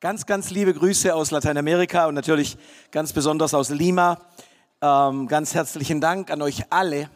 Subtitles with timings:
[0.00, 2.56] Ganz, ganz liebe Grüße aus Lateinamerika und natürlich
[2.92, 4.20] ganz besonders aus Lima.
[4.80, 7.10] Ähm, ganz herzlichen Dank an euch alle,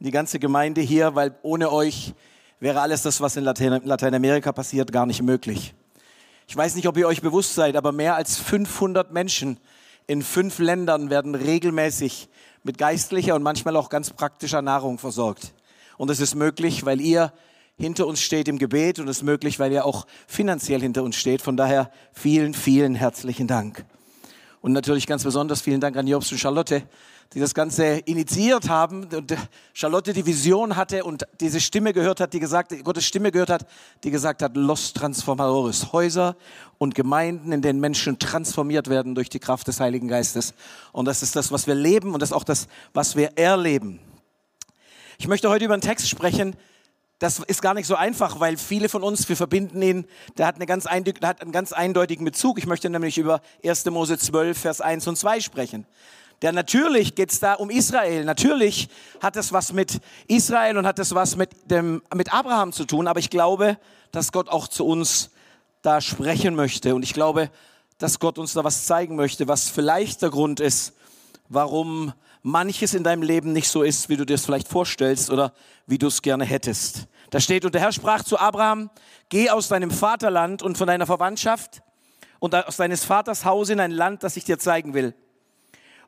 [0.00, 2.14] die ganze Gemeinde hier, weil ohne euch
[2.58, 5.76] wäre alles das, was in Latein Lateinamerika passiert, gar nicht möglich.
[6.48, 9.60] Ich weiß nicht, ob ihr euch bewusst seid, aber mehr als 500 Menschen
[10.08, 12.28] in fünf Ländern werden regelmäßig
[12.64, 15.54] mit geistlicher und manchmal auch ganz praktischer Nahrung versorgt.
[15.96, 17.32] Und das ist möglich, weil ihr
[17.78, 21.42] hinter uns steht im Gebet und ist möglich, weil ihr auch finanziell hinter uns steht.
[21.42, 23.84] Von daher vielen, vielen herzlichen Dank.
[24.60, 26.82] Und natürlich ganz besonders vielen Dank an Jobs und Charlotte,
[27.34, 29.36] die das Ganze initiiert haben und
[29.74, 33.66] Charlotte die Vision hatte und diese Stimme gehört hat, die gesagt, Gottes Stimme gehört hat,
[34.02, 36.36] die gesagt hat, Los Transformadores, Häuser
[36.78, 40.54] und Gemeinden, in denen Menschen transformiert werden durch die Kraft des Heiligen Geistes.
[40.92, 44.00] Und das ist das, was wir leben und das ist auch das, was wir erleben.
[45.18, 46.56] Ich möchte heute über einen Text sprechen,
[47.18, 50.56] das ist gar nicht so einfach, weil viele von uns, wir verbinden ihn, der hat,
[50.56, 52.58] eine ganz der hat einen ganz eindeutigen Bezug.
[52.58, 53.86] Ich möchte nämlich über 1.
[53.86, 55.86] Mose 12, Vers 1 und 2 sprechen.
[56.42, 58.24] Der natürlich geht es da um Israel.
[58.24, 58.88] Natürlich
[59.20, 63.08] hat es was mit Israel und hat es was mit, dem, mit Abraham zu tun.
[63.08, 63.78] Aber ich glaube,
[64.12, 65.30] dass Gott auch zu uns
[65.82, 66.94] da sprechen möchte.
[66.94, 67.50] Und ich glaube,
[67.98, 70.92] dass Gott uns da was zeigen möchte, was vielleicht der Grund ist,
[71.48, 75.52] warum manches in deinem Leben nicht so ist, wie du dir es vielleicht vorstellst oder
[75.86, 77.06] wie du es gerne hättest.
[77.30, 78.90] Da steht, und der Herr sprach zu Abraham,
[79.28, 81.82] geh aus deinem Vaterland und von deiner Verwandtschaft
[82.38, 85.14] und aus deines Vaters Haus in ein Land, das ich dir zeigen will.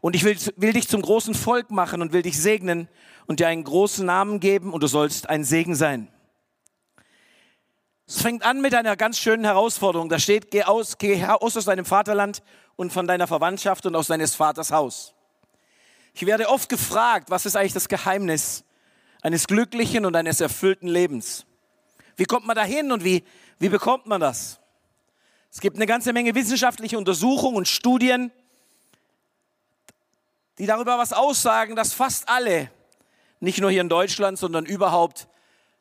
[0.01, 2.89] Und ich will, will dich zum großen Volk machen und will dich segnen
[3.27, 6.09] und dir einen großen Namen geben und du sollst ein Segen sein.
[8.07, 10.09] Es fängt an mit einer ganz schönen Herausforderung.
[10.09, 12.43] Da steht, geh aus, geh aus aus deinem Vaterland
[12.75, 15.15] und von deiner Verwandtschaft und aus deines Vaters Haus.
[16.21, 18.63] Ich werde oft gefragt, was ist eigentlich das Geheimnis
[19.23, 21.47] eines glücklichen und eines erfüllten Lebens?
[22.15, 23.25] Wie kommt man dahin und wie,
[23.59, 24.61] wie bekommt man das?
[25.51, 28.31] Es gibt eine ganze Menge wissenschaftliche Untersuchungen und Studien,
[30.59, 32.71] die darüber was aussagen, dass fast alle,
[33.39, 35.27] nicht nur hier in Deutschland, sondern überhaupt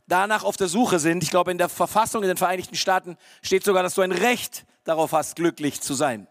[0.08, 1.22] danach auf der Suche sind.
[1.22, 4.66] Ich glaube, in der Verfassung in den Vereinigten Staaten steht sogar, dass du ein Recht
[4.86, 6.30] darauf hast, glücklich zu sein.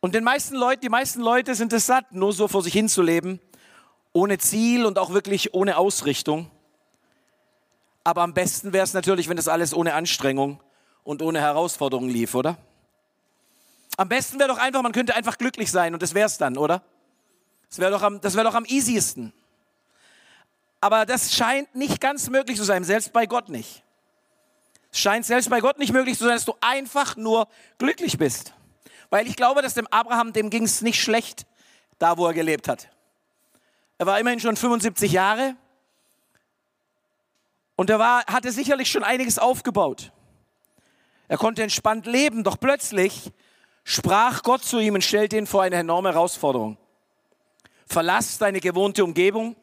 [0.00, 3.40] Und den meisten Leuten, die meisten Leute sind es satt, nur so vor sich hinzuleben,
[4.12, 6.50] ohne Ziel und auch wirklich ohne Ausrichtung.
[8.04, 10.60] Aber am besten wäre es natürlich, wenn das alles ohne Anstrengung
[11.02, 12.56] und ohne Herausforderung lief, oder?
[13.96, 16.56] Am besten wäre doch einfach, man könnte einfach glücklich sein und das wäre es dann,
[16.56, 16.82] oder?
[17.68, 19.32] Das wäre doch, am, wär doch am easiesten.
[20.80, 23.82] Aber das scheint nicht ganz möglich zu sein, selbst bei Gott nicht.
[24.92, 27.48] Es scheint selbst bei Gott nicht möglich zu sein, dass du einfach nur
[27.78, 28.54] glücklich bist.
[29.10, 31.46] Weil ich glaube, dass dem Abraham, dem ging es nicht schlecht,
[31.98, 32.88] da wo er gelebt hat.
[33.98, 35.56] Er war immerhin schon 75 Jahre
[37.76, 40.12] und er war, hatte sicherlich schon einiges aufgebaut.
[41.26, 43.32] Er konnte entspannt leben, doch plötzlich
[43.84, 46.76] sprach Gott zu ihm und stellte ihn vor eine enorme Herausforderung.
[47.86, 49.56] Verlass deine gewohnte Umgebung,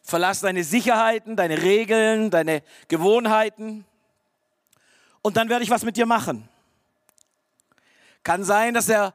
[0.00, 3.84] verlass deine Sicherheiten, deine Regeln, deine Gewohnheiten
[5.22, 6.48] und dann werde ich was mit dir machen.
[8.28, 9.14] Kann sein, dass er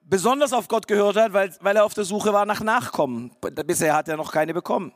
[0.00, 3.30] besonders auf Gott gehört hat, weil, weil er auf der Suche war nach Nachkommen.
[3.66, 4.94] Bisher hat er noch keine bekommen.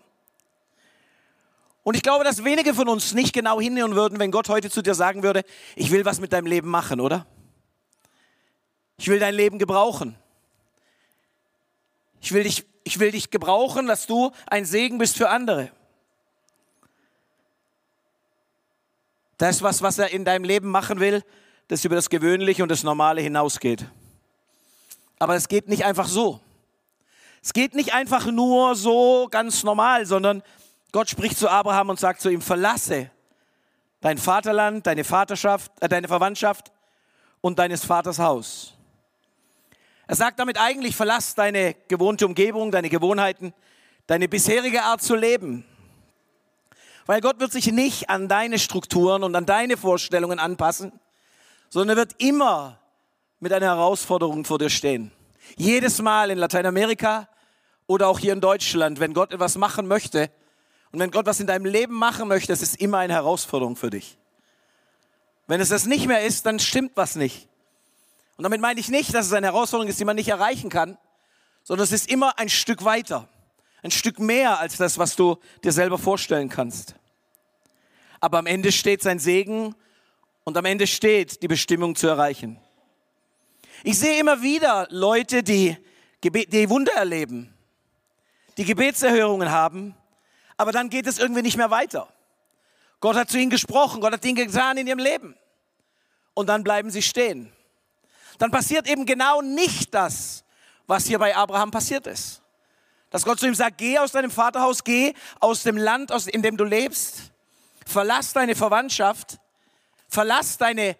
[1.82, 4.80] Und ich glaube, dass wenige von uns nicht genau hinhören würden, wenn Gott heute zu
[4.80, 5.44] dir sagen würde,
[5.76, 7.26] ich will was mit deinem Leben machen, oder?
[8.96, 10.16] Ich will dein Leben gebrauchen.
[12.22, 15.70] Ich will dich, ich will dich gebrauchen, dass du ein Segen bist für andere.
[19.36, 21.22] Das ist was, was er in deinem Leben machen will,
[21.68, 23.86] das über das Gewöhnliche und das Normale hinausgeht.
[25.18, 26.40] Aber es geht nicht einfach so.
[27.42, 30.42] Es geht nicht einfach nur so ganz normal, sondern
[30.92, 33.10] Gott spricht zu Abraham und sagt zu ihm, verlasse
[34.02, 36.70] dein Vaterland, deine Vaterschaft, äh, deine Verwandtschaft
[37.40, 38.74] und deines Vaters Haus.
[40.06, 43.54] Er sagt damit eigentlich, verlass deine gewohnte Umgebung, deine Gewohnheiten,
[44.06, 45.64] deine bisherige Art zu leben.
[47.06, 50.92] Weil Gott wird sich nicht an deine Strukturen und an deine Vorstellungen anpassen,
[51.72, 52.78] sondern er wird immer
[53.40, 55.10] mit einer Herausforderung vor dir stehen.
[55.56, 57.30] Jedes Mal in Lateinamerika
[57.86, 60.30] oder auch hier in Deutschland, wenn Gott etwas machen möchte
[60.90, 63.88] und wenn Gott was in deinem Leben machen möchte, es ist immer eine Herausforderung für
[63.88, 64.18] dich.
[65.46, 67.48] Wenn es das nicht mehr ist, dann stimmt was nicht.
[68.36, 70.98] Und damit meine ich nicht, dass es eine Herausforderung ist, die man nicht erreichen kann,
[71.64, 73.30] sondern es ist immer ein Stück weiter,
[73.82, 76.96] ein Stück mehr als das, was du dir selber vorstellen kannst.
[78.20, 79.74] Aber am Ende steht sein Segen
[80.44, 82.58] und am Ende steht, die Bestimmung zu erreichen.
[83.84, 85.76] Ich sehe immer wieder Leute, die,
[86.22, 87.52] die Wunder erleben,
[88.56, 89.94] die Gebetserhörungen haben,
[90.56, 92.08] aber dann geht es irgendwie nicht mehr weiter.
[93.00, 95.36] Gott hat zu ihnen gesprochen, Gott hat Dinge getan in ihrem Leben.
[96.34, 97.52] Und dann bleiben sie stehen.
[98.38, 100.44] Dann passiert eben genau nicht das,
[100.86, 102.42] was hier bei Abraham passiert ist.
[103.10, 106.56] Dass Gott zu ihm sagt, geh aus deinem Vaterhaus, geh aus dem Land, in dem
[106.56, 107.32] du lebst,
[107.84, 109.38] verlass deine Verwandtschaft,
[110.12, 110.96] verlass deine,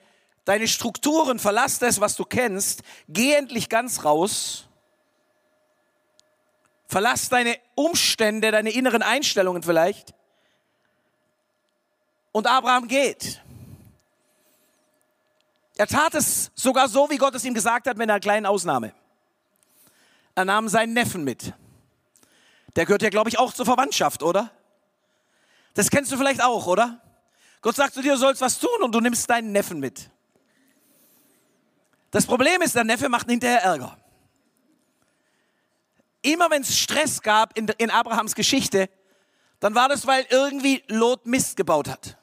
[0.46, 4.66] deine Strukturen, verlass das, was du kennst, geh endlich ganz raus,
[6.86, 10.14] verlass deine Umstände, deine inneren Einstellungen vielleicht.
[12.32, 13.42] Und Abraham geht.
[15.76, 18.94] Er tat es sogar so, wie Gott es ihm gesagt hat, mit einer kleinen Ausnahme.
[20.34, 21.52] Er nahm seinen Neffen mit.
[22.76, 24.50] Der gehört ja, glaube ich, auch zur Verwandtschaft, oder?
[25.74, 27.02] Das kennst du vielleicht auch, oder?
[27.62, 30.10] Gott sagt zu dir, du sollst was tun und du nimmst deinen Neffen mit.
[32.10, 33.96] Das Problem ist, der Neffe macht hinterher Ärger.
[36.20, 38.90] Immer wenn es Stress gab in, in Abrahams Geschichte,
[39.60, 42.18] dann war das, weil irgendwie Lot Mist gebaut hat.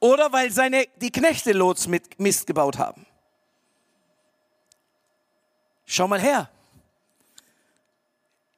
[0.00, 3.06] Oder weil seine, die Knechte Lots mit Mist gebaut haben.
[5.84, 6.50] Schau mal her.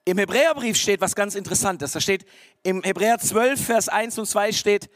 [0.04, 1.92] Im Hebräerbrief steht was ganz Interessantes.
[1.92, 2.24] Da steht
[2.62, 4.88] im Hebräer 12, Vers 1 und 2 steht,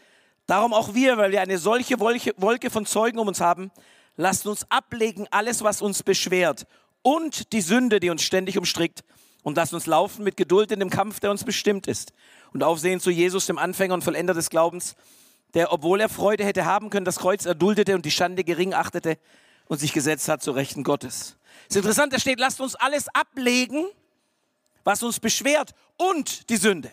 [0.47, 3.71] darum auch wir, weil wir eine solche Wolke von Zeugen um uns haben,
[4.17, 6.67] lasst uns ablegen alles, was uns beschwert
[7.03, 9.03] und die Sünde, die uns ständig umstrickt
[9.43, 12.13] und lasst uns laufen mit Geduld in dem Kampf, der uns bestimmt ist
[12.53, 14.95] und aufsehen zu Jesus, dem Anfänger und Vollender des Glaubens,
[15.55, 19.19] der, obwohl er Freude hätte haben können, das Kreuz erduldete und die Schande gering achtete
[19.69, 21.37] und sich gesetzt hat zu Rechten Gottes.
[21.69, 23.87] Es ist interessant, da steht, lasst uns alles ablegen,
[24.85, 26.91] was uns beschwert und die Sünde.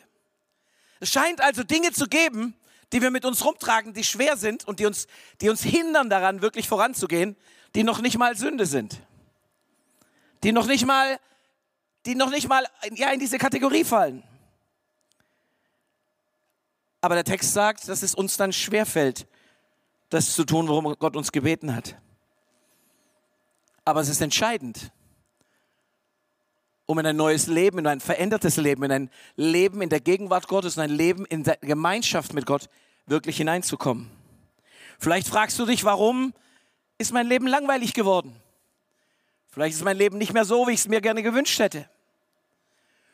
[0.99, 2.53] Es scheint also Dinge zu geben,
[2.91, 5.07] die wir mit uns rumtragen, die schwer sind und die uns,
[5.41, 7.35] die uns hindern daran, wirklich voranzugehen,
[7.75, 8.99] die noch nicht mal Sünde sind.
[10.43, 11.19] Die noch nicht mal,
[12.05, 12.65] die noch nicht mal
[12.95, 14.23] ja, in diese Kategorie fallen.
[17.01, 19.27] Aber der Text sagt, dass es uns dann schwerfällt,
[20.09, 21.95] das zu tun, worum Gott uns gebeten hat.
[23.85, 24.91] Aber es ist entscheidend,
[26.89, 30.47] um in ein neues Leben, in ein verändertes Leben, in ein Leben in der Gegenwart
[30.47, 32.67] Gottes, in ein Leben in der Gemeinschaft mit Gott
[33.05, 34.09] wirklich hineinzukommen.
[34.97, 36.33] Vielleicht fragst du dich, warum
[36.97, 38.35] ist mein Leben langweilig geworden?
[39.49, 41.87] Vielleicht ist mein Leben nicht mehr so, wie ich es mir gerne gewünscht hätte.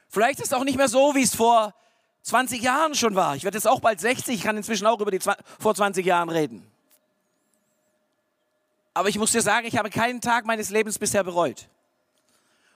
[0.08, 1.74] Vielleicht ist es auch nicht mehr so, wie es vor
[2.22, 3.36] 20 Jahren schon war.
[3.36, 6.30] Ich werde jetzt auch bald 60, ich kann inzwischen auch über die vor 20 Jahren
[6.30, 6.66] reden.
[8.94, 11.68] Aber ich muss dir sagen, ich habe keinen Tag meines Lebens bisher bereut.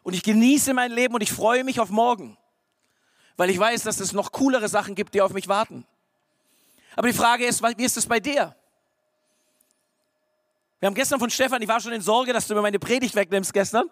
[0.09, 2.35] Und ich genieße mein Leben und ich freue mich auf morgen,
[3.37, 5.85] weil ich weiß, dass es noch coolere Sachen gibt, die auf mich warten.
[6.95, 8.55] Aber die Frage ist, wie ist es bei dir?
[10.79, 13.13] Wir haben gestern von Stefan, ich war schon in Sorge, dass du mir meine Predigt
[13.13, 13.87] wegnimmst gestern,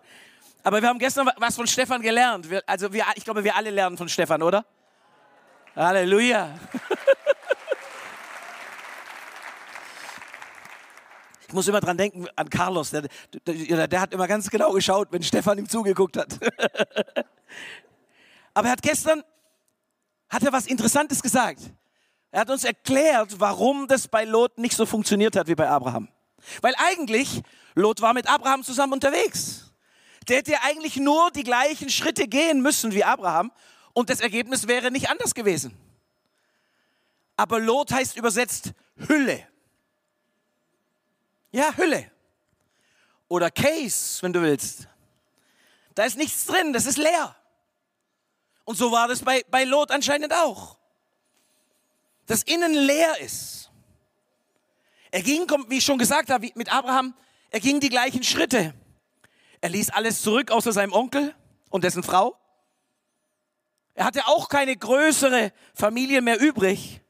[0.63, 2.47] aber wir haben gestern was von Stefan gelernt.
[2.65, 4.65] Also wir, ich glaube, wir alle lernen von Stefan, oder?
[5.75, 6.57] Halleluja.
[11.47, 13.07] Ich muss immer dran denken an Carlos, der,
[13.45, 16.37] der, der, hat immer ganz genau geschaut, wenn Stefan ihm zugeguckt hat.
[18.53, 19.23] Aber er hat gestern,
[20.29, 21.61] hat er was Interessantes gesagt.
[22.31, 26.09] Er hat uns erklärt, warum das bei Lot nicht so funktioniert hat wie bei Abraham.
[26.61, 27.41] Weil eigentlich,
[27.75, 29.73] Lot war mit Abraham zusammen unterwegs.
[30.27, 33.53] Der hätte eigentlich nur die gleichen Schritte gehen müssen wie Abraham
[33.93, 35.77] und das Ergebnis wäre nicht anders gewesen.
[37.37, 38.73] Aber Lot heißt übersetzt
[39.07, 39.47] Hülle.
[41.57, 42.11] Ja, Hülle.
[43.29, 44.87] Oder Case, wenn du willst.
[45.95, 47.35] Da ist nichts drin, das ist leer.
[48.63, 50.77] Und so war das bei, bei Lot anscheinend auch.
[52.27, 53.71] Das Innen leer ist.
[55.09, 57.15] Er ging, wie ich schon gesagt habe, mit Abraham,
[57.49, 58.75] er ging die gleichen Schritte.
[59.59, 61.33] Er ließ alles zurück, außer seinem Onkel
[61.71, 62.37] und dessen Frau.
[63.95, 67.01] Er hatte auch keine größere Familie mehr übrig,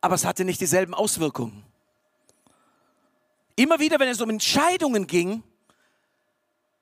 [0.00, 1.71] aber es hatte nicht dieselben Auswirkungen.
[3.56, 5.42] Immer wieder, wenn es um Entscheidungen ging,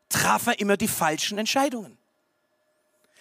[0.09, 1.97] traf er immer die falschen Entscheidungen.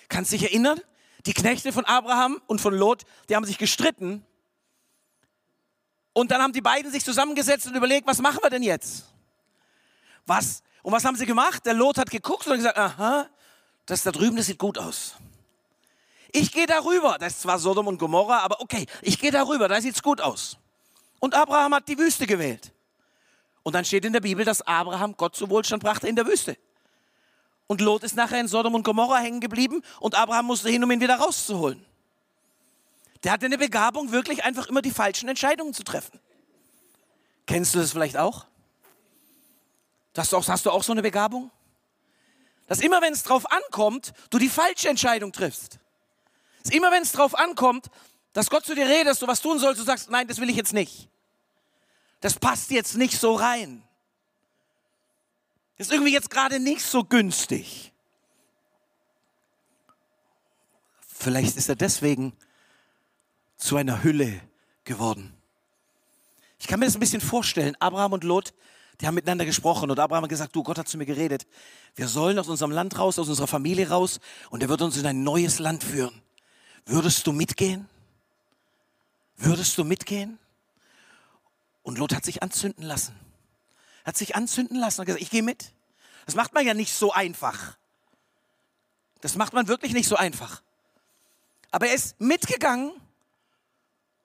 [0.08, 0.80] Kannst dich erinnern?
[1.26, 4.26] Die Knechte von Abraham und von Lot, die haben sich gestritten.
[6.14, 9.06] Und dann haben die beiden sich zusammengesetzt und überlegt, was machen wir denn jetzt?
[10.26, 10.64] Was?
[10.82, 11.66] Und was haben sie gemacht?
[11.66, 13.28] Der Lot hat geguckt und gesagt, aha,
[13.86, 15.16] das da drüben, das sieht gut aus.
[16.32, 17.18] Ich gehe darüber.
[17.20, 20.58] Das ist zwar Sodom und Gomorra, aber okay, ich gehe darüber, da sieht's gut aus.
[21.20, 22.72] Und Abraham hat die Wüste gewählt.
[23.64, 26.58] Und dann steht in der Bibel, dass Abraham Gott zu Wohlstand brachte in der Wüste.
[27.68, 30.92] Und Lot ist nachher in Sodom und Gomorra hängen geblieben und Abraham musste hin, um
[30.92, 31.86] ihn wieder rauszuholen.
[33.24, 36.20] Der hatte eine Begabung, wirklich einfach immer die falschen Entscheidungen zu treffen.
[37.46, 38.46] Kennst du das vielleicht auch?
[40.14, 41.52] Das, hast du auch so eine Begabung?
[42.68, 45.80] Dass immer, wenn es drauf ankommt, du die falsche Entscheidung triffst.
[46.64, 47.90] Dass immer, wenn es drauf ankommt,
[48.34, 50.50] Dass Gott zu dir redet, dass du was tun sollst, du sagst, nein, das will
[50.50, 51.10] ich jetzt nicht.
[52.22, 53.84] Das passt jetzt nicht so rein.
[55.78, 57.94] Ist irgendwie jetzt gerade nicht so günstig.
[61.08, 62.34] Vielleicht ist er deswegen
[63.58, 64.42] zu einer Hülle
[64.84, 65.34] geworden.
[66.60, 67.76] Ich kann mir das ein bisschen vorstellen.
[67.80, 68.54] Abraham und Lot,
[69.00, 71.48] die haben miteinander gesprochen und Abraham hat gesagt, du, Gott hat zu mir geredet.
[71.96, 75.06] Wir sollen aus unserem Land raus, aus unserer Familie raus und er wird uns in
[75.06, 76.22] ein neues Land führen.
[76.86, 77.88] Würdest du mitgehen?
[79.38, 80.38] Würdest du mitgehen?
[81.90, 83.16] Und Lot hat sich anzünden lassen.
[84.06, 85.74] Hat sich anzünden lassen und gesagt, ich gehe mit.
[86.28, 87.80] Das macht man ja nicht so einfach.
[89.22, 90.62] Das macht man wirklich nicht so einfach.
[91.72, 92.92] Aber er ist mitgegangen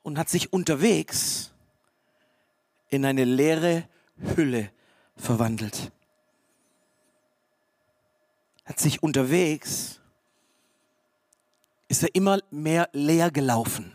[0.02, 1.52] und hat sich unterwegs
[2.90, 3.88] in eine leere
[4.36, 4.70] Hülle
[5.16, 5.90] verwandelt.
[8.66, 10.00] Hat sich unterwegs,
[11.88, 13.94] ist er immer mehr leer gelaufen.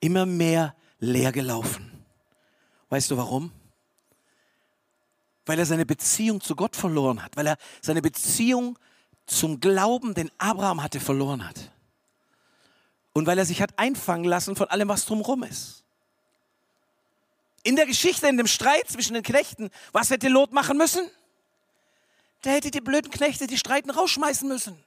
[0.00, 1.93] Immer mehr leer gelaufen.
[2.94, 3.50] Weißt du warum?
[5.46, 8.78] Weil er seine Beziehung zu Gott verloren hat, weil er seine Beziehung
[9.26, 11.72] zum Glauben, den Abraham hatte, verloren hat.
[13.12, 15.82] Und weil er sich hat einfangen lassen von allem, was drumherum ist.
[17.64, 21.10] In der Geschichte, in dem Streit zwischen den Knechten, was hätte Lot machen müssen?
[22.44, 24.78] Der hätte die blöden Knechte, die streiten, rausschmeißen müssen.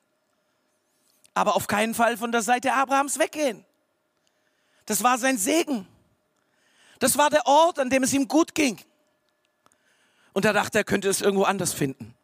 [1.34, 3.66] Aber auf keinen Fall von der Seite Abrahams weggehen.
[4.86, 5.86] Das war sein Segen.
[7.00, 8.80] Das war der Ort, an dem es ihm gut ging.
[10.34, 12.16] Und er dachte, er könnte es irgendwo anders finden.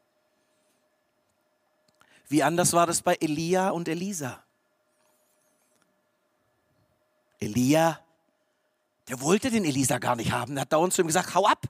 [2.27, 4.43] Wie anders war das bei Elia und Elisa?
[7.39, 7.99] Elia,
[9.07, 10.57] der wollte den Elisa gar nicht haben.
[10.57, 11.65] Er hat dauernd zu ihm gesagt, hau ab,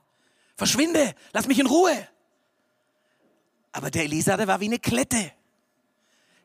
[0.55, 2.07] verschwinde, lass mich in Ruhe.
[3.71, 5.31] Aber der Elisa, der war wie eine Klette.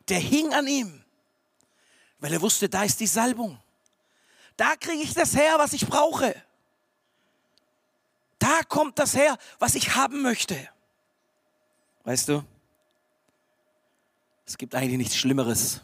[0.09, 1.03] Der hing an ihm,
[2.19, 3.59] weil er wusste, da ist die Salbung.
[4.57, 6.35] Da kriege ich das her, was ich brauche.
[8.49, 10.57] Da kommt das her, was ich haben möchte.
[12.03, 12.43] Weißt du,
[14.45, 15.81] es gibt eigentlich nichts Schlimmeres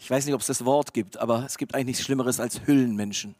[0.00, 2.66] ich weiß nicht, ob es das Wort gibt, aber es gibt eigentlich nichts Schlimmeres als
[2.66, 3.34] Hüllenmenschen.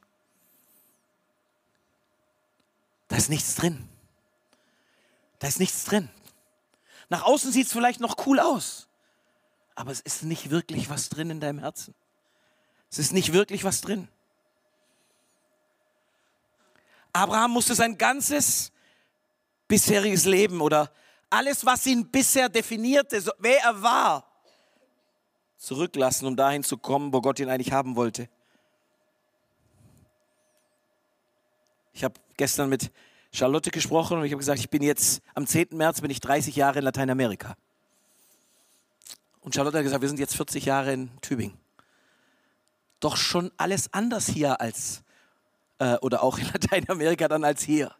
[3.08, 3.88] Da ist nichts drin.
[5.38, 6.10] Da ist nichts drin.
[7.08, 8.88] Nach außen sieht es vielleicht noch cool aus,
[9.74, 11.94] aber es ist nicht wirklich was drin in deinem Herzen.
[12.90, 14.08] Es ist nicht wirklich was drin.
[17.12, 18.72] Abraham musste sein ganzes
[19.68, 20.90] bisheriges Leben oder
[21.30, 24.26] alles, was ihn bisher definierte, wer er war,
[25.56, 28.28] zurücklassen, um dahin zu kommen, wo Gott ihn eigentlich haben wollte.
[31.92, 32.90] Ich habe gestern mit
[33.32, 35.68] Charlotte gesprochen und ich habe gesagt, ich bin jetzt am 10.
[35.72, 37.56] März bin ich 30 Jahre in Lateinamerika.
[39.40, 41.56] Und Charlotte hat gesagt, wir sind jetzt 40 Jahre in Tübingen.
[42.98, 45.02] Doch schon alles anders hier als
[45.80, 47.92] äh, oder auch in Lateinamerika dann als hier.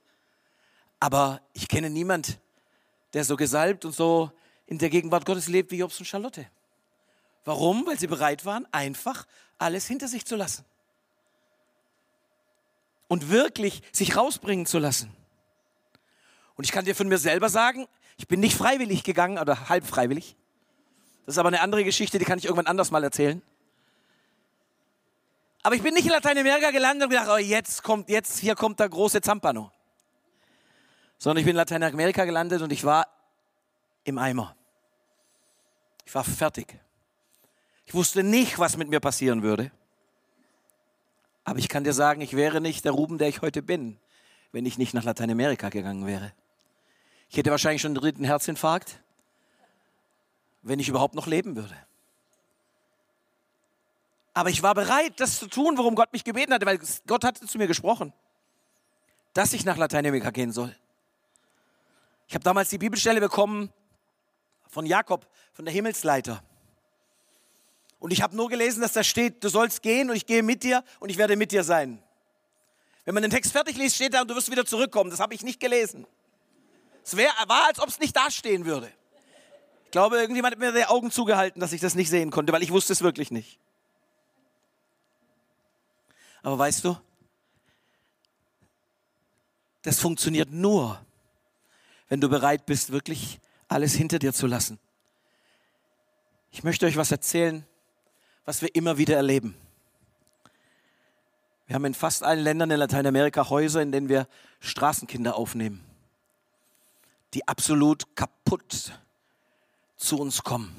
[1.00, 2.38] Aber ich kenne niemand,
[3.14, 4.30] der so gesalbt und so
[4.66, 6.46] in der Gegenwart Gottes lebt wie Jobs und Charlotte.
[7.44, 7.84] Warum?
[7.86, 9.26] Weil sie bereit waren, einfach
[9.58, 10.64] alles hinter sich zu lassen.
[13.08, 15.10] Und wirklich sich rausbringen zu lassen.
[16.54, 19.86] Und ich kann dir von mir selber sagen, ich bin nicht freiwillig gegangen oder halb
[19.86, 20.36] freiwillig.
[21.24, 23.42] Das ist aber eine andere Geschichte, die kann ich irgendwann anders mal erzählen.
[25.62, 28.80] Aber ich bin nicht in Lateinamerika gelandet und gedacht, oh, jetzt kommt, jetzt, hier kommt
[28.80, 29.70] der große Zampano.
[31.18, 33.06] Sondern ich bin in Lateinamerika gelandet und ich war
[34.04, 34.56] im Eimer.
[36.06, 36.78] Ich war fertig.
[37.84, 39.70] Ich wusste nicht, was mit mir passieren würde.
[41.44, 43.98] Aber ich kann dir sagen, ich wäre nicht der Ruben, der ich heute bin,
[44.52, 46.32] wenn ich nicht nach Lateinamerika gegangen wäre.
[47.28, 49.00] Ich hätte wahrscheinlich schon einen dritten Herzinfarkt,
[50.62, 51.76] wenn ich überhaupt noch leben würde.
[54.32, 57.46] Aber ich war bereit, das zu tun, worum Gott mich gebeten hatte, weil Gott hatte
[57.46, 58.12] zu mir gesprochen,
[59.34, 60.74] dass ich nach Lateinamerika gehen soll.
[62.28, 63.72] Ich habe damals die Bibelstelle bekommen
[64.68, 66.42] von Jakob, von der Himmelsleiter.
[67.98, 70.62] Und ich habe nur gelesen, dass da steht, du sollst gehen und ich gehe mit
[70.62, 72.02] dir und ich werde mit dir sein.
[73.04, 75.10] Wenn man den Text fertig liest, steht da und du wirst wieder zurückkommen.
[75.10, 76.06] Das habe ich nicht gelesen.
[77.04, 78.90] Es wär, war, als ob es nicht dastehen würde.
[79.86, 82.62] Ich glaube, irgendjemand hat mir die Augen zugehalten, dass ich das nicht sehen konnte, weil
[82.62, 83.58] ich wusste es wirklich nicht.
[86.42, 86.96] Aber weißt du,
[89.82, 91.00] das funktioniert nur,
[92.08, 94.78] wenn du bereit bist, wirklich alles hinter dir zu lassen.
[96.50, 97.64] Ich möchte euch was erzählen,
[98.44, 99.54] was wir immer wieder erleben.
[101.66, 104.26] Wir haben in fast allen Ländern in Lateinamerika Häuser, in denen wir
[104.58, 105.84] Straßenkinder aufnehmen,
[107.32, 108.98] die absolut kaputt
[109.96, 110.74] zu uns kommen.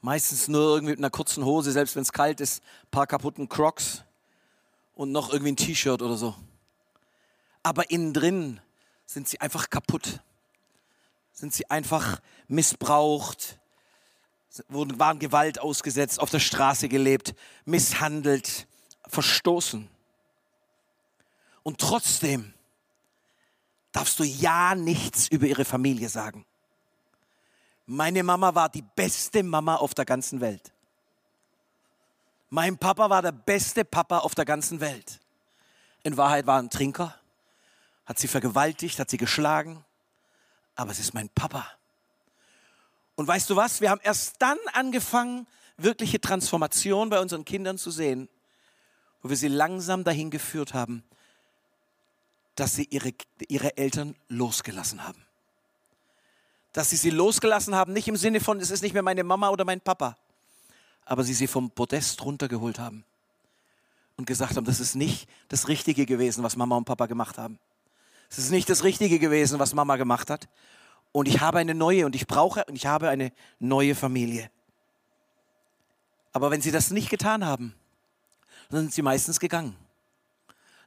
[0.00, 3.48] Meistens nur irgendwie mit einer kurzen Hose, selbst wenn es kalt ist, ein paar kaputten
[3.48, 4.04] Crocs
[4.94, 6.34] und noch irgendwie ein T-Shirt oder so.
[7.62, 8.60] Aber innen drin
[9.06, 10.20] sind sie einfach kaputt.
[11.32, 13.58] Sind sie einfach missbraucht,
[14.68, 17.34] wurden, waren Gewalt ausgesetzt, auf der Straße gelebt,
[17.64, 18.66] misshandelt,
[19.06, 19.88] verstoßen.
[21.62, 22.52] Und trotzdem
[23.92, 26.44] darfst du ja nichts über ihre Familie sagen.
[27.86, 30.72] Meine Mama war die beste Mama auf der ganzen Welt.
[32.54, 35.20] Mein Papa war der beste Papa auf der ganzen Welt.
[36.02, 37.18] In Wahrheit war er ein Trinker,
[38.04, 39.82] hat sie vergewaltigt, hat sie geschlagen,
[40.74, 41.66] aber es ist mein Papa.
[43.14, 43.80] Und weißt du was?
[43.80, 45.46] Wir haben erst dann angefangen,
[45.78, 48.28] wirkliche Transformation bei unseren Kindern zu sehen,
[49.22, 51.02] wo wir sie langsam dahin geführt haben,
[52.54, 53.14] dass sie ihre,
[53.48, 55.24] ihre Eltern losgelassen haben.
[56.74, 59.48] Dass sie sie losgelassen haben, nicht im Sinne von, es ist nicht mehr meine Mama
[59.48, 60.18] oder mein Papa,
[61.04, 63.04] aber sie sie vom Podest runtergeholt haben
[64.16, 67.58] und gesagt haben, das ist nicht das Richtige gewesen, was Mama und Papa gemacht haben.
[68.30, 70.48] Es ist nicht das Richtige gewesen, was Mama gemacht hat.
[71.12, 74.50] Und ich habe eine neue und ich brauche und ich habe eine neue Familie.
[76.32, 77.74] Aber wenn sie das nicht getan haben,
[78.70, 79.76] dann sind sie meistens gegangen.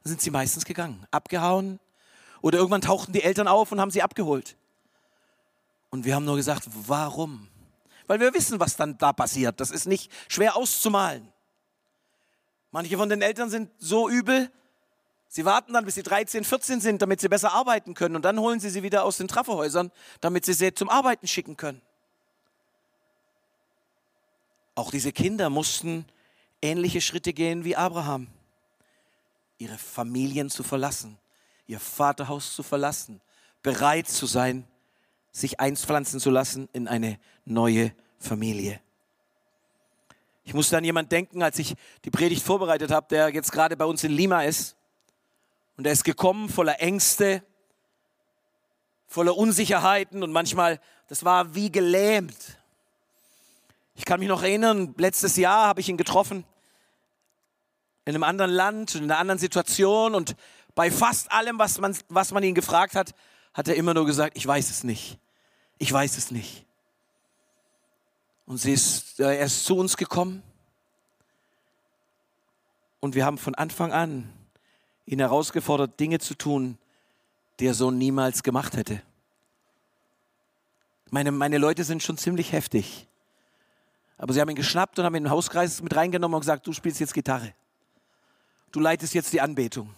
[0.02, 1.78] Dann sind sie meistens gegangen, abgehauen
[2.42, 4.56] oder irgendwann tauchten die Eltern auf und haben sie abgeholt.
[5.90, 7.48] Und wir haben nur gesagt, warum?
[8.06, 9.60] Weil wir wissen, was dann da passiert.
[9.60, 11.32] Das ist nicht schwer auszumalen.
[12.70, 14.50] Manche von den Eltern sind so übel,
[15.28, 18.16] sie warten dann, bis sie 13, 14 sind, damit sie besser arbeiten können.
[18.16, 21.56] Und dann holen sie sie wieder aus den Trafferhäusern, damit sie sie zum Arbeiten schicken
[21.56, 21.80] können.
[24.74, 26.04] Auch diese Kinder mussten
[26.60, 28.28] ähnliche Schritte gehen wie Abraham.
[29.58, 31.16] Ihre Familien zu verlassen,
[31.66, 33.22] ihr Vaterhaus zu verlassen,
[33.62, 34.68] bereit zu sein,
[35.36, 38.80] sich einpflanzen zu lassen in eine neue Familie.
[40.44, 41.74] Ich musste an jemanden denken, als ich
[42.04, 44.76] die Predigt vorbereitet habe, der jetzt gerade bei uns in Lima ist.
[45.76, 47.42] Und er ist gekommen voller Ängste,
[49.08, 52.58] voller Unsicherheiten und manchmal, das war wie gelähmt.
[53.94, 56.44] Ich kann mich noch erinnern, letztes Jahr habe ich ihn getroffen
[58.06, 60.34] in einem anderen Land, in einer anderen Situation und
[60.74, 63.14] bei fast allem, was man, was man ihn gefragt hat,
[63.52, 65.18] hat er immer nur gesagt, ich weiß es nicht.
[65.78, 66.64] Ich weiß es nicht.
[68.46, 70.42] Und sie ist, er ist zu uns gekommen.
[73.00, 74.32] Und wir haben von Anfang an
[75.04, 76.78] ihn herausgefordert, Dinge zu tun,
[77.60, 79.02] die er so niemals gemacht hätte.
[81.10, 83.06] Meine, meine Leute sind schon ziemlich heftig.
[84.18, 86.66] Aber sie haben ihn geschnappt und haben ihn in den Hauskreis mit reingenommen und gesagt,
[86.66, 87.54] du spielst jetzt Gitarre.
[88.72, 89.94] Du leitest jetzt die Anbetung.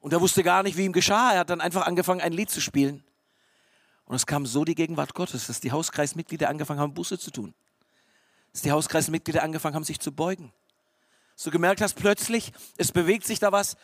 [0.00, 1.32] Und er wusste gar nicht, wie ihm geschah.
[1.32, 3.02] Er hat dann einfach angefangen, ein Lied zu spielen.
[4.06, 7.54] Und es kam so die Gegenwart Gottes, dass die Hauskreismitglieder angefangen haben, Buße zu tun.
[8.52, 10.52] Dass die Hauskreismitglieder angefangen haben, sich zu beugen.
[11.34, 13.76] Dass du gemerkt hast, plötzlich, es bewegt sich da was,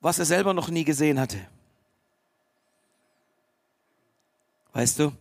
[0.00, 1.38] was er selber noch nie gesehen hatte.
[4.72, 5.12] Weißt du,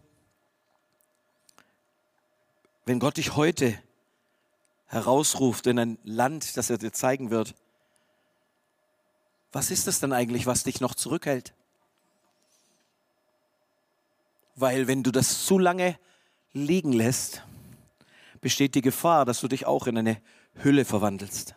[2.86, 3.78] wenn Gott dich heute
[4.88, 7.56] herausruft in ein Land, das er dir zeigen wird,
[9.52, 11.54] was ist das dann eigentlich, was dich noch zurückhält?
[14.56, 15.98] Weil wenn du das zu lange
[16.52, 17.44] liegen lässt,
[18.42, 20.22] besteht die Gefahr, dass du dich auch in eine
[20.56, 21.56] Hülle verwandelst.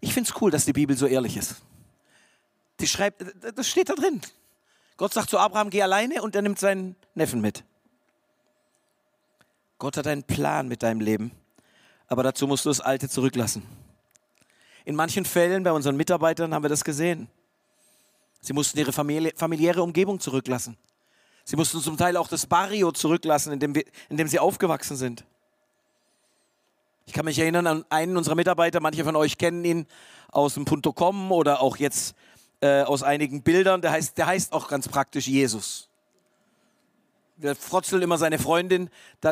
[0.00, 1.56] Ich finde es cool, dass die Bibel so ehrlich ist.
[2.80, 4.22] Die schreibt, das steht da drin.
[4.96, 7.64] Gott sagt zu Abraham, geh alleine und er nimmt seinen Neffen mit.
[9.78, 11.32] Gott hat einen Plan mit deinem Leben,
[12.06, 13.62] aber dazu musst du das Alte zurücklassen.
[14.84, 17.28] In manchen Fällen bei unseren Mitarbeitern haben wir das gesehen.
[18.40, 20.76] Sie mussten ihre familiäre Umgebung zurücklassen.
[21.50, 24.96] Sie mussten zum Teil auch das Barrio zurücklassen, in dem, wir, in dem sie aufgewachsen
[24.96, 25.24] sind.
[27.06, 29.86] Ich kann mich erinnern an einen unserer Mitarbeiter, manche von euch kennen ihn
[30.30, 32.14] aus dem Punto Com oder auch jetzt
[32.60, 33.82] äh, aus einigen Bildern.
[33.82, 35.88] Der heißt, der heißt auch ganz praktisch Jesus.
[37.36, 38.88] Der frotzelt immer seine Freundin,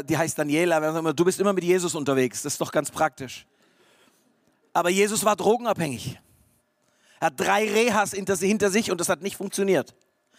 [0.08, 1.12] die heißt Daniela.
[1.12, 3.46] Du bist immer mit Jesus unterwegs, das ist doch ganz praktisch.
[4.72, 6.18] Aber Jesus war drogenabhängig.
[7.20, 8.34] Er hat drei Rehas hinter
[8.70, 9.94] sich und das hat nicht funktioniert.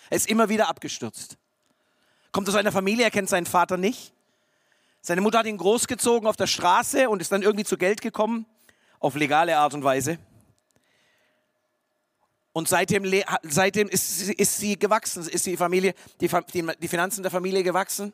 [0.09, 1.37] Er ist immer wieder abgestürzt.
[2.31, 4.13] Kommt aus einer Familie, er kennt seinen Vater nicht.
[5.01, 8.45] Seine Mutter hat ihn großgezogen auf der Straße und ist dann irgendwie zu Geld gekommen,
[8.99, 10.19] auf legale Art und Weise.
[12.51, 13.09] Und seitdem,
[13.43, 16.29] seitdem ist, ist, sie gewachsen, ist die Familie, die,
[16.81, 18.11] die Finanzen der Familie gewachsen.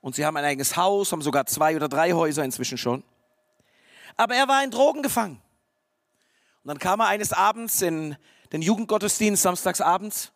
[0.00, 3.02] Und sie haben ein eigenes Haus, haben sogar zwei oder drei Häuser inzwischen schon.
[4.16, 5.40] Aber er war in Drogen gefangen.
[6.64, 8.16] Und dann kam er eines Abends in
[8.52, 10.32] den Jugendgottesdienst, samstags abends,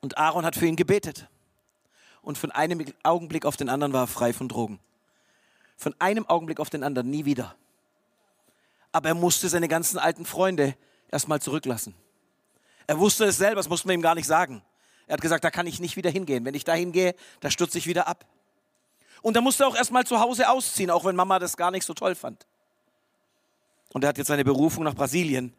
[0.00, 1.28] und Aaron hat für ihn gebetet.
[2.22, 4.80] und von einem Augenblick auf den anderen war er frei von Drogen.
[5.76, 7.54] Von einem Augenblick auf den anderen, nie wieder.
[8.92, 10.76] Aber er musste seine ganzen alten Freunde
[11.10, 11.94] erstmal zurücklassen.
[12.86, 14.62] Er wusste es selber, das mussten wir ihm gar nicht sagen.
[15.06, 16.44] Er hat gesagt, da kann ich nicht wieder hingehen.
[16.44, 18.26] Wenn ich da hingehe, da stürze ich wieder ab.
[19.22, 21.94] Und er musste auch erstmal zu Hause ausziehen, auch wenn Mama das gar nicht so
[21.94, 22.46] toll fand.
[23.92, 25.54] Und er hat jetzt seine Berufung nach Brasilien,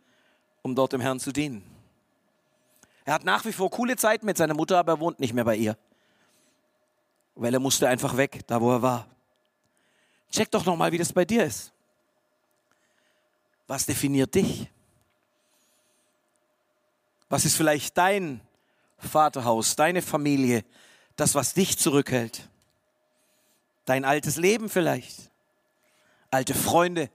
[0.62, 1.64] um dort dem Herrn zu dienen.
[3.10, 5.44] Er hat nach wie vor coole Zeiten mit seiner Mutter, aber er wohnt nicht mehr
[5.44, 5.76] bei ihr.
[7.34, 9.08] Weil er musste einfach weg, da wo er war.
[10.30, 11.74] Check doch nochmal, wie das bei dir ist.
[13.66, 14.70] Was definiert dich?
[17.30, 18.42] Was ist vielleicht dein
[19.00, 20.64] Vaterhaus, deine Familie,
[21.16, 22.48] das, was dich zurückhält?
[23.86, 25.32] Dein altes Leben vielleicht?
[26.30, 27.10] Alte Freunde?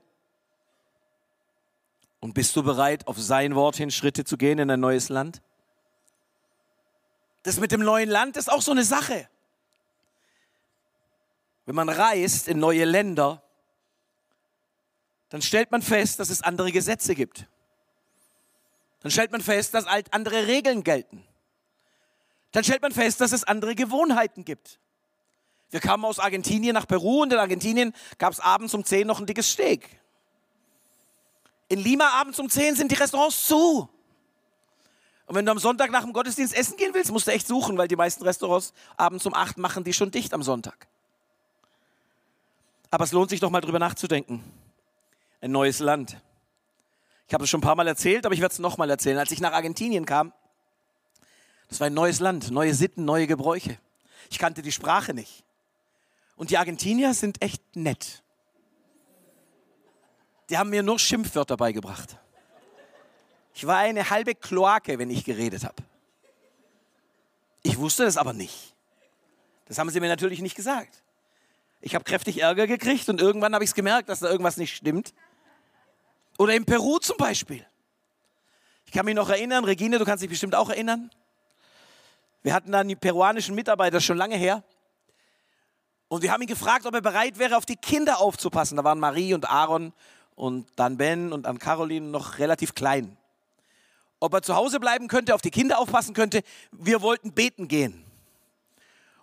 [2.19, 5.41] Und bist du bereit, auf sein Wort hin Schritte zu gehen in ein neues Land?
[7.45, 9.29] Das mit dem neuen Land ist auch so eine Sache.
[11.67, 13.43] Wenn man reist in neue Länder,
[15.29, 17.47] dann stellt man fest, dass es andere Gesetze gibt.
[19.01, 21.23] Dann stellt man fest, dass halt andere Regeln gelten.
[22.53, 24.79] Dann stellt man fest, dass es andere Gewohnheiten gibt.
[25.71, 29.21] Wir kamen aus Argentinien nach Peru und in Argentinien gab es abends um 10 noch
[29.21, 30.01] ein dickes Steak.
[31.69, 33.91] In Lima abends um 10 sind die Restaurants zu.
[35.27, 37.79] Und wenn du am Sonntag nach dem Gottesdienst essen gehen willst, musst du echt suchen,
[37.79, 40.87] weil die meisten Restaurants abends um 8 machen die schon dicht am Sonntag.
[42.91, 44.45] Aber es lohnt sich doch mal drüber nachzudenken.
[45.41, 46.21] Ein neues Land.
[47.27, 49.19] Ich habe es schon ein paar Mal erzählt, aber ich werde es noch mal erzählen.
[49.19, 50.33] Als ich nach Argentinien kam,
[51.69, 53.79] das war ein neues Land, neue Sitten, neue Gebräuche.
[54.31, 55.43] Ich kannte die Sprache nicht.
[56.37, 58.23] Und die Argentinier sind echt nett.
[60.51, 62.19] Die haben mir nur Schimpfwörter beigebracht.
[63.55, 65.77] Ich war eine halbe Kloake, wenn ich geredet habe.
[67.63, 68.75] Ich wusste das aber nicht.
[69.67, 71.03] Das haben sie mir natürlich nicht gesagt.
[71.81, 74.75] Ich habe kräftig Ärger gekriegt und irgendwann habe ich es gemerkt, dass da irgendwas nicht
[74.77, 75.15] stimmt.
[76.37, 77.65] Oder in Peru zum Beispiel.
[78.87, 81.11] Ich kann mich noch erinnern, Regine, du kannst dich bestimmt auch erinnern.
[82.43, 84.65] Wir hatten dann die peruanischen Mitarbeiter schon lange her.
[86.09, 88.77] Und wir haben ihn gefragt, ob er bereit wäre, auf die Kinder aufzupassen.
[88.77, 89.93] Da waren Marie und Aaron
[90.35, 93.17] und dann Ben und dann Caroline noch relativ klein.
[94.25, 96.43] Ob er zu Hause bleiben könnte, auf die Kinder aufpassen könnte.
[96.73, 98.03] Wir wollten beten gehen.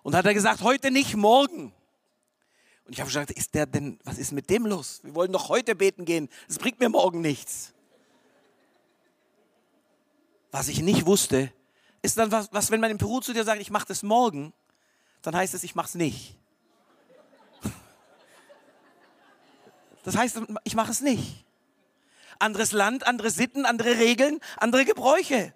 [0.04, 1.74] Und hat er gesagt, heute nicht, morgen.
[2.84, 5.00] Und ich habe gesagt, ist der denn, was ist mit dem los?
[5.02, 6.28] Wir wollen doch heute beten gehen.
[6.46, 7.74] Das bringt mir morgen nichts.
[10.52, 11.52] Was ich nicht wusste,
[12.02, 14.52] ist dann was, was wenn man in Peru zu dir sagt, ich mache das morgen,
[15.22, 16.36] dann heißt es, ich mache es nicht.
[20.04, 21.44] Das heißt, ich mache es nicht.
[22.42, 25.54] Anderes Land, andere Sitten, andere Regeln, andere Gebräuche.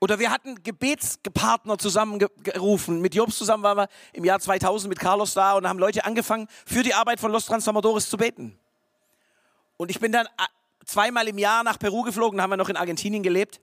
[0.00, 3.00] Oder wir hatten Gebetspartner zusammengerufen.
[3.00, 6.48] Mit Jobs zusammen waren wir im Jahr 2000 mit Carlos da und haben Leute angefangen,
[6.66, 8.58] für die Arbeit von Los Transformadores zu beten.
[9.76, 10.46] Und ich bin dann äh,
[10.84, 13.60] zweimal im Jahr nach Peru geflogen, haben wir noch in Argentinien gelebt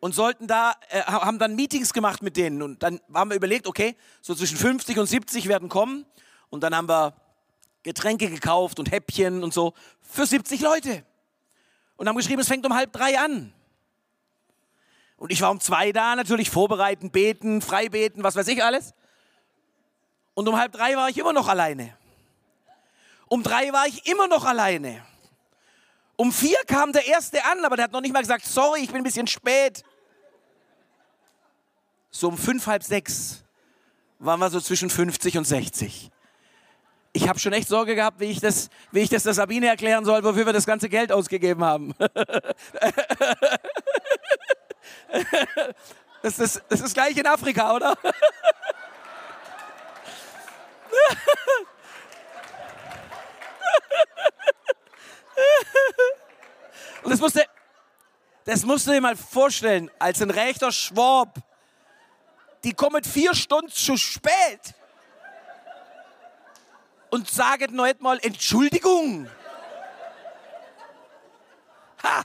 [0.00, 2.62] und sollten da, äh, haben dann Meetings gemacht mit denen.
[2.62, 6.06] Und dann haben wir überlegt, okay, so zwischen 50 und 70 werden kommen.
[6.48, 7.14] Und dann haben wir
[7.82, 11.04] Getränke gekauft und Häppchen und so für 70 Leute.
[11.96, 13.52] Und haben geschrieben, es fängt um halb drei an.
[15.16, 18.94] Und ich war um zwei da, natürlich vorbereiten, beten, frei beten, was weiß ich alles.
[20.34, 21.96] Und um halb drei war ich immer noch alleine.
[23.28, 25.04] Um drei war ich immer noch alleine.
[26.16, 28.88] Um vier kam der Erste an, aber der hat noch nicht mal gesagt, sorry, ich
[28.88, 29.84] bin ein bisschen spät.
[32.10, 33.44] So um fünf, halb sechs
[34.18, 36.10] waren wir so zwischen 50 und 60.
[37.12, 40.04] Ich habe schon echt Sorge gehabt, wie ich, das, wie ich das der Sabine erklären
[40.04, 41.94] soll, wofür wir das ganze Geld ausgegeben haben.
[46.22, 47.96] Das ist, das ist gleich in Afrika, oder?
[57.02, 57.46] Und das musste,
[58.44, 61.38] das musst du dir mal vorstellen, als ein rechter Schwab.
[62.64, 64.74] Die kommen vier Stunden zu spät.
[67.10, 69.28] Und sagen noch mal Entschuldigung.
[72.02, 72.22] Ha!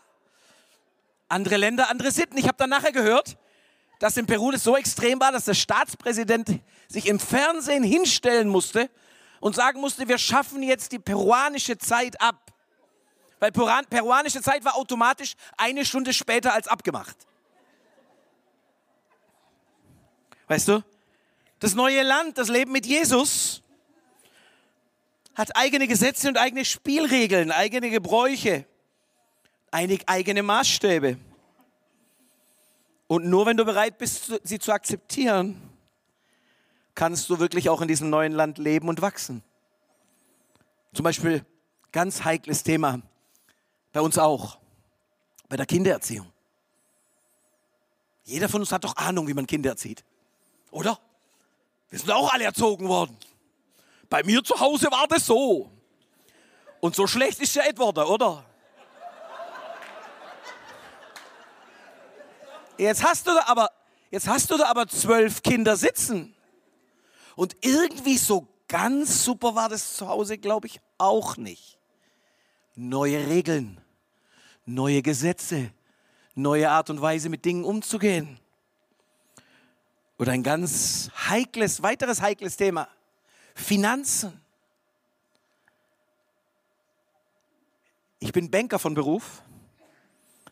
[1.28, 2.38] Andere Länder, andere Sitten.
[2.38, 3.36] Ich habe dann nachher gehört,
[4.00, 8.90] dass in Peru das so extrem war, dass der Staatspräsident sich im Fernsehen hinstellen musste
[9.40, 12.54] und sagen musste, wir schaffen jetzt die peruanische Zeit ab.
[13.40, 17.16] Weil peruanische Zeit war automatisch eine Stunde später als abgemacht.
[20.48, 20.84] Weißt du?
[21.60, 23.64] Das neue Land, das Leben mit Jesus,
[25.36, 28.66] hat eigene Gesetze und eigene Spielregeln, eigene Gebräuche
[29.72, 31.18] eigene Maßstäbe.
[33.08, 35.62] Und nur wenn du bereit bist, sie zu akzeptieren,
[36.96, 39.44] kannst du wirklich auch in diesem neuen Land leben und wachsen.
[40.94, 41.46] Zum Beispiel
[41.92, 43.02] ganz heikles Thema
[43.92, 44.58] bei uns auch,
[45.50, 46.32] bei der Kindererziehung.
[48.24, 50.04] Jeder von uns hat doch Ahnung, wie man Kinder erzieht,
[50.72, 51.00] oder?
[51.90, 53.16] Wir sind auch alle erzogen worden.
[54.10, 55.72] Bei mir zu Hause war das so.
[56.80, 58.46] Und so schlecht ist ja Edward, oder?
[62.78, 63.70] Jetzt hast du da aber,
[64.12, 66.36] jetzt hast du da aber zwölf Kinder sitzen.
[67.36, 71.80] Und irgendwie so ganz super war das zu Hause, glaube ich, auch nicht.
[72.76, 73.80] Neue Regeln,
[74.66, 75.72] neue Gesetze,
[76.34, 78.40] neue Art und Weise mit Dingen umzugehen.
[80.18, 82.88] Oder ein ganz heikles, weiteres heikles Thema,
[83.56, 84.40] Finanzen.
[88.20, 89.42] Ich bin Banker von Beruf.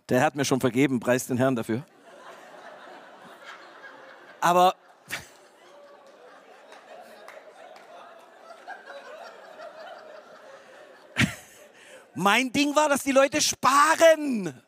[0.09, 1.85] Der hat mir schon vergeben, preis den Herrn dafür.
[4.41, 4.75] Aber
[12.15, 14.61] mein Ding war, dass die Leute sparen.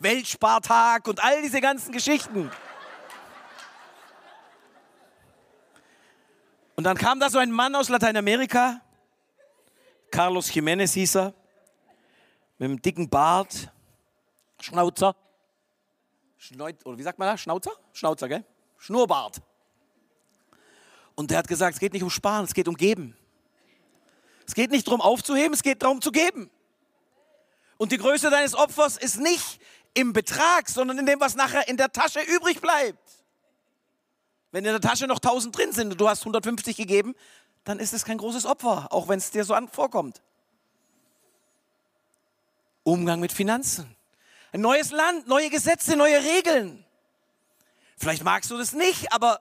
[0.00, 2.50] Weltspartag und all diese ganzen Geschichten.
[6.78, 8.80] Und dann kam da so ein Mann aus Lateinamerika,
[10.12, 11.34] Carlos Jiménez hieß er,
[12.56, 13.72] mit einem dicken Bart,
[14.60, 15.16] Schnauzer,
[16.36, 17.40] Schneut, oder wie sagt man das?
[17.40, 17.72] Schnauzer?
[17.92, 18.44] Schnauzer, gell?
[18.76, 19.42] Schnurrbart.
[21.16, 23.16] Und der hat gesagt, es geht nicht um Sparen, es geht um Geben.
[24.46, 26.48] Es geht nicht darum aufzuheben, es geht darum zu geben.
[27.76, 29.60] Und die Größe deines Opfers ist nicht
[29.94, 33.17] im Betrag, sondern in dem, was nachher in der Tasche übrig bleibt.
[34.50, 37.14] Wenn in der Tasche noch 1000 drin sind und du hast 150 gegeben,
[37.64, 40.22] dann ist es kein großes Opfer, auch wenn es dir so vorkommt.
[42.82, 43.94] Umgang mit Finanzen.
[44.52, 46.84] Ein neues Land, neue Gesetze, neue Regeln.
[47.98, 49.40] Vielleicht magst du das nicht, aber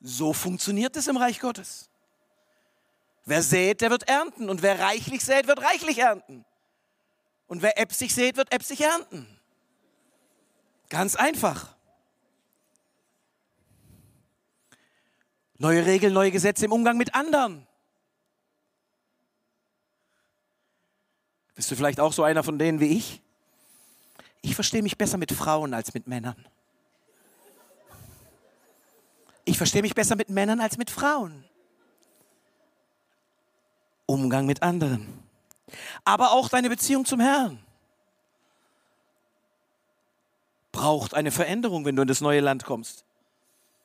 [0.00, 1.88] so funktioniert es im Reich Gottes.
[3.24, 4.50] Wer sät, der wird ernten.
[4.50, 6.44] Und wer reichlich sät, wird reichlich ernten.
[7.46, 9.26] Und wer äpsig sät, wird äpsig ernten.
[10.90, 11.73] Ganz einfach.
[15.58, 17.66] Neue Regeln, neue Gesetze im Umgang mit anderen.
[21.54, 23.22] Bist du vielleicht auch so einer von denen wie ich?
[24.42, 26.36] Ich verstehe mich besser mit Frauen als mit Männern.
[29.44, 31.44] Ich verstehe mich besser mit Männern als mit Frauen.
[34.06, 35.22] Umgang mit anderen.
[36.04, 37.64] Aber auch deine Beziehung zum Herrn
[40.72, 43.04] braucht eine Veränderung, wenn du in das neue Land kommst.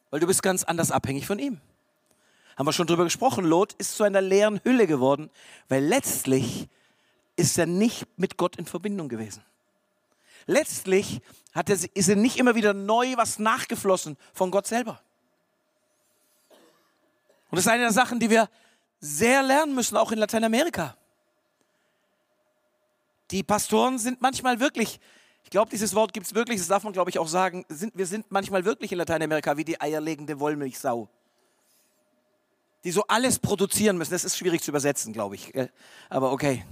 [0.09, 1.61] Weil du bist ganz anders abhängig von ihm.
[2.57, 3.45] Haben wir schon drüber gesprochen.
[3.45, 5.29] Lot ist zu einer leeren Hülle geworden,
[5.69, 6.67] weil letztlich
[7.35, 9.43] ist er nicht mit Gott in Verbindung gewesen.
[10.45, 11.21] Letztlich
[11.53, 15.01] hat er, ist er nicht immer wieder neu was nachgeflossen von Gott selber.
[17.49, 18.49] Und das ist eine der Sachen, die wir
[18.99, 20.97] sehr lernen müssen, auch in Lateinamerika.
[23.31, 24.99] Die Pastoren sind manchmal wirklich,
[25.43, 27.97] ich glaube, dieses Wort gibt es wirklich, das darf man, glaube ich, auch sagen, sind,
[27.97, 31.09] wir sind manchmal wirklich in Lateinamerika wie die eierlegende Wollmilchsau.
[32.83, 34.11] Die so alles produzieren müssen.
[34.11, 35.51] Das ist schwierig zu übersetzen, glaube ich.
[36.09, 36.65] Aber okay.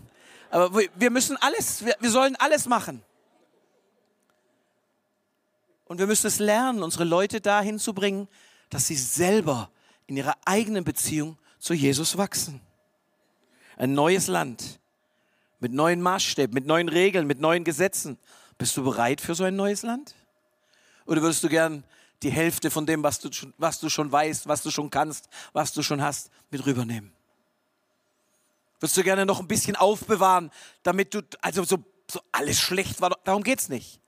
[0.50, 3.04] Aber wir müssen alles, wir, wir sollen alles machen.
[5.86, 8.28] Und wir müssen es lernen, unsere Leute dahin zu bringen,
[8.70, 9.70] dass sie selber
[10.06, 12.62] in ihrer eigenen Beziehung zu Jesus wachsen.
[13.78, 14.80] Ein neues Land
[15.60, 18.18] mit neuen Maßstäben, mit neuen Regeln, mit neuen Gesetzen.
[18.58, 20.16] Bist du bereit für so ein neues Land?
[21.06, 21.84] Oder würdest du gern
[22.24, 25.74] die Hälfte von dem, was du, was du schon weißt, was du schon kannst, was
[25.74, 27.12] du schon hast, mit rübernehmen?
[28.80, 30.52] Würdest du gerne noch ein bisschen aufbewahren,
[30.84, 31.78] damit du, also so,
[32.10, 34.00] so alles schlecht war, darum geht es nicht.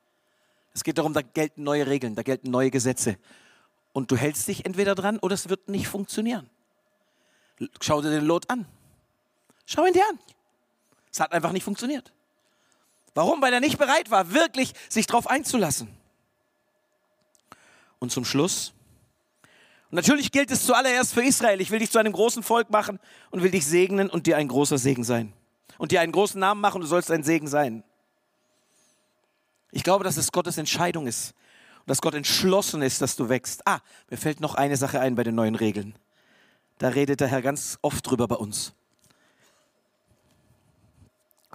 [0.74, 3.18] Es geht darum, da gelten neue Regeln, da gelten neue Gesetze
[3.94, 6.50] und du hältst dich entweder dran oder es wird nicht funktionieren.
[7.82, 8.66] Schau dir den Lot an.
[9.66, 10.20] Schau ihn dir an.
[11.12, 12.14] Es hat einfach nicht funktioniert.
[13.14, 13.42] Warum?
[13.42, 15.90] Weil er nicht bereit war, wirklich sich darauf einzulassen.
[18.00, 18.74] Und zum Schluss,
[19.92, 21.60] und natürlich gilt es zuallererst für Israel.
[21.62, 23.00] Ich will dich zu einem großen Volk machen
[23.32, 25.34] und will dich segnen und dir ein großer Segen sein.
[25.80, 27.84] Und dir einen großen Namen machen und du sollst ein Segen sein.
[29.72, 31.34] Ich glaube, dass es Gottes Entscheidung ist,
[31.88, 33.66] dass Gott entschlossen ist, dass du wächst.
[33.66, 35.96] Ah, mir fällt noch eine Sache ein bei den neuen Regeln.
[36.78, 38.74] Da redet der Herr ganz oft drüber bei uns.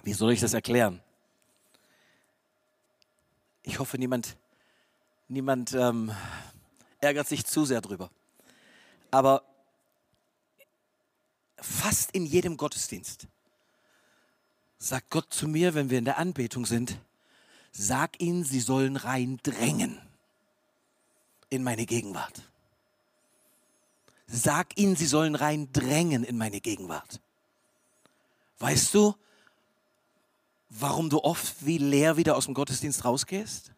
[0.03, 1.01] Wie soll ich das erklären?
[3.67, 4.37] Ich hoffe, niemand,
[5.27, 6.11] niemand ähm,
[7.01, 8.11] ärgert sich zu sehr drüber.
[9.09, 9.43] Aber
[11.57, 13.27] fast in jedem Gottesdienst
[14.77, 16.99] sagt Gott zu mir, wenn wir in der Anbetung sind,
[17.71, 19.99] sag ihnen, sie sollen rein drängen.
[21.49, 22.43] in meine Gegenwart.
[24.27, 27.19] Sag ihnen, sie sollen reindrängen in meine Gegenwart.
[28.59, 29.15] Weißt du,
[30.69, 33.71] warum du oft wie leer wieder aus dem Gottesdienst rausgehst?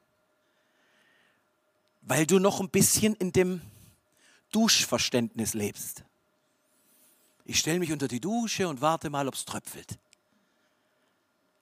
[2.02, 3.62] Weil du noch ein bisschen in dem
[4.52, 6.04] Duschverständnis lebst.
[7.46, 9.98] Ich stelle mich unter die Dusche und warte mal, ob es tröpfelt.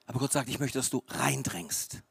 [0.07, 2.01] Aber Gott sagt, ich möchte, dass du reindrängst.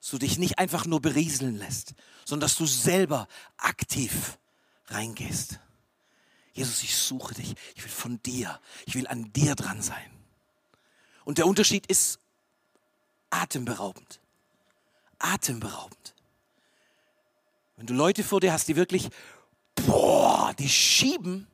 [0.00, 1.94] Dass du dich nicht einfach nur berieseln lässt,
[2.24, 4.38] sondern dass du selber aktiv
[4.86, 5.58] reingehst.
[6.52, 7.54] Jesus, ich suche dich.
[7.74, 8.60] Ich will von dir.
[8.84, 10.11] Ich will an dir dran sein.
[11.24, 12.18] Und der Unterschied ist
[13.30, 14.20] atemberaubend.
[15.18, 16.14] Atemberaubend.
[17.76, 19.08] Wenn du Leute vor dir hast, die wirklich,
[19.74, 21.46] boah, die schieben,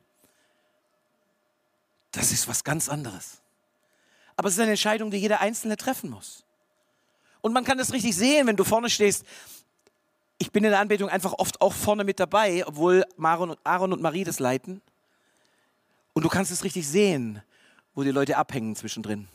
[2.11, 3.41] das ist was ganz anderes.
[4.35, 6.43] Aber es ist eine Entscheidung, die jeder Einzelne treffen muss.
[7.41, 9.25] Und man kann das richtig sehen, wenn du vorne stehst.
[10.37, 14.23] Ich bin in der Anbetung einfach oft auch vorne mit dabei, obwohl Aaron und Marie
[14.23, 14.81] das leiten.
[16.13, 17.41] Und du kannst es richtig sehen,
[17.93, 19.27] wo die Leute abhängen zwischendrin.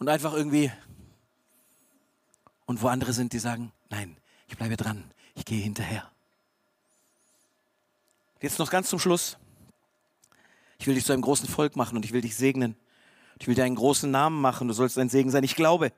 [0.00, 0.72] Und einfach irgendwie.
[2.64, 4.16] Und wo andere sind, die sagen, nein,
[4.48, 6.10] ich bleibe dran, ich gehe hinterher.
[8.40, 9.36] Jetzt noch ganz zum Schluss.
[10.78, 12.76] Ich will dich zu einem großen Volk machen und ich will dich segnen.
[13.38, 14.68] Ich will dir einen großen Namen machen.
[14.68, 15.44] Du sollst ein Segen sein.
[15.44, 15.92] Ich glaube,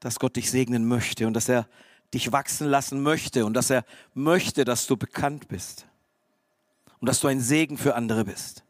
[0.00, 1.68] dass Gott dich segnen möchte und dass er
[2.14, 5.86] dich wachsen lassen möchte und dass er möchte, dass du bekannt bist
[7.00, 8.64] und dass du ein Segen für andere bist.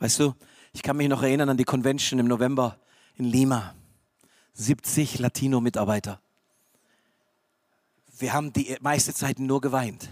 [0.00, 0.34] Weißt du,
[0.76, 2.78] ich kann mich noch erinnern an die Convention im November
[3.16, 3.74] in Lima.
[4.52, 6.20] 70 Latino-Mitarbeiter.
[8.18, 10.10] Wir haben die meiste Zeit nur geweint.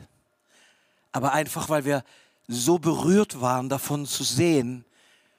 [1.13, 2.03] Aber einfach, weil wir
[2.49, 4.87] so berührt waren, davon zu sehen,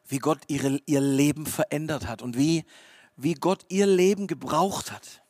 [0.07, 2.63] wie Gott ihre, ihr Leben verändert hat und wie,
[3.15, 5.23] wie Gott ihr Leben gebraucht hat.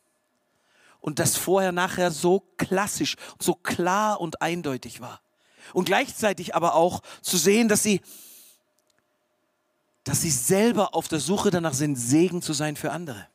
[1.00, 5.22] Und das vorher nachher so klassisch, so klar und eindeutig war.
[5.72, 8.02] Und gleichzeitig aber auch zu sehen, dass sie,
[10.06, 13.28] dass sie selber auf der Suche danach sind, Segen zu sein für andere.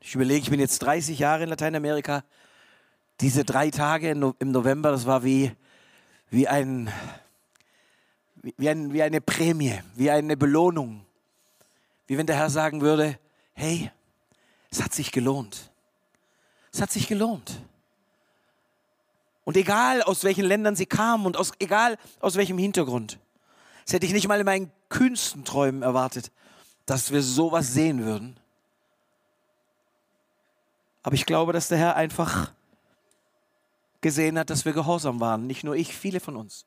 [0.00, 2.22] Ich überlege, ich bin jetzt 30 Jahre in Lateinamerika.
[3.20, 5.50] Diese drei Tage im November, das war wie,
[6.30, 6.92] wie, ein,
[8.56, 11.04] wie, ein, wie eine Prämie, wie eine Belohnung.
[12.06, 13.18] Wie wenn der Herr sagen würde,
[13.54, 13.90] hey,
[14.70, 15.72] es hat sich gelohnt.
[16.72, 17.60] Es hat sich gelohnt.
[19.42, 23.18] Und egal aus welchen Ländern sie kamen und aus, egal aus welchem Hintergrund.
[23.86, 26.32] Das hätte ich nicht mal in meinen kühnsten Träumen erwartet,
[26.86, 28.36] dass wir sowas sehen würden.
[31.04, 32.52] Aber ich glaube, dass der Herr einfach
[34.00, 35.46] gesehen hat, dass wir gehorsam waren.
[35.46, 36.66] Nicht nur ich, viele von uns.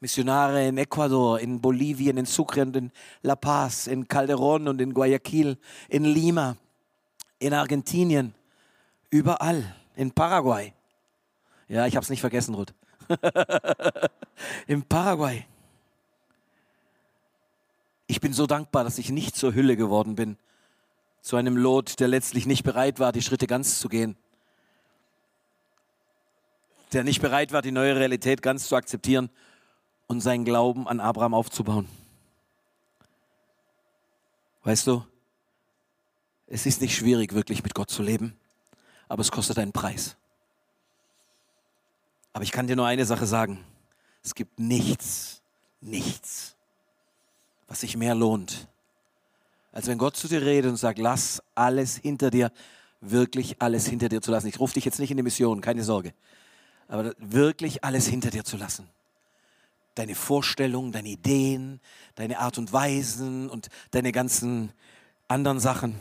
[0.00, 4.92] Missionare in Ecuador, in Bolivien, in Sucre und in La Paz, in Calderón und in
[4.92, 5.56] Guayaquil,
[5.88, 6.56] in Lima,
[7.38, 8.34] in Argentinien,
[9.08, 10.74] überall, in Paraguay.
[11.68, 12.74] Ja, ich habe es nicht vergessen, Ruth.
[14.66, 15.46] Im Paraguay.
[18.06, 20.36] Ich bin so dankbar, dass ich nicht zur Hülle geworden bin.
[21.20, 24.16] Zu einem Lot, der letztlich nicht bereit war, die Schritte ganz zu gehen.
[26.92, 29.30] Der nicht bereit war, die neue Realität ganz zu akzeptieren
[30.08, 31.88] und seinen Glauben an Abraham aufzubauen.
[34.64, 35.04] Weißt du,
[36.46, 38.36] es ist nicht schwierig, wirklich mit Gott zu leben,
[39.08, 40.16] aber es kostet einen Preis.
[42.32, 43.64] Aber ich kann dir nur eine Sache sagen.
[44.22, 45.42] Es gibt nichts,
[45.80, 46.56] nichts,
[47.72, 48.68] was sich mehr lohnt,
[49.72, 52.52] als wenn Gott zu dir redet und sagt, lass alles hinter dir,
[53.00, 54.46] wirklich alles hinter dir zu lassen.
[54.46, 56.12] Ich rufe dich jetzt nicht in die Mission, keine Sorge.
[56.86, 58.86] Aber wirklich alles hinter dir zu lassen.
[59.94, 61.80] Deine Vorstellungen, deine Ideen,
[62.14, 64.72] deine Art und Weisen und deine ganzen
[65.26, 65.98] anderen Sachen.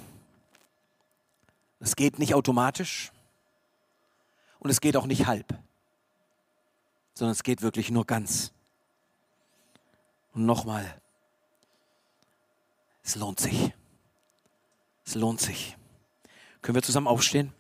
[1.80, 3.12] Es geht nicht automatisch
[4.60, 5.58] und es geht auch nicht halb
[7.14, 8.52] sondern es geht wirklich nur ganz.
[10.34, 11.01] Und nochmal,
[13.04, 13.74] es lohnt sich.
[15.06, 15.78] Es lohnt sich.
[16.62, 17.54] Können wir zusammen aufstehen?